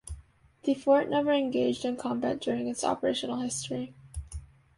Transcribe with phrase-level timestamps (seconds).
[0.63, 3.93] The fort never engaged in combat during its operational history.